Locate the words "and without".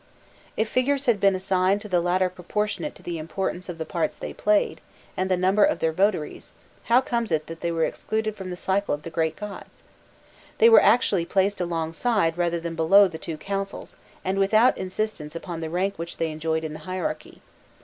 14.25-14.75